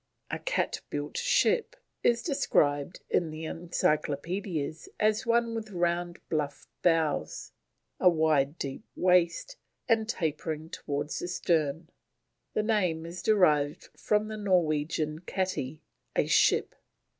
A 0.31 0.39
cat 0.39 0.81
built 0.89 1.15
ship 1.15 1.75
is 2.01 2.23
described 2.23 3.01
in 3.07 3.29
the 3.29 3.45
Encyclopaedias 3.45 4.89
as 4.99 5.27
one 5.27 5.53
with 5.53 5.69
round 5.69 6.19
bluff 6.27 6.67
bows, 6.81 7.51
a 7.99 8.09
wide 8.09 8.57
deep 8.57 8.83
waist, 8.95 9.57
and 9.87 10.09
tapering 10.09 10.71
towards 10.71 11.19
the 11.19 11.27
stern. 11.27 11.91
The 12.55 12.63
name 12.63 13.05
is 13.05 13.21
derived 13.21 13.89
from 13.95 14.27
the 14.27 14.37
Norwegian 14.37 15.19
kati, 15.21 15.81
a 16.15 16.25
ship. 16.25 16.73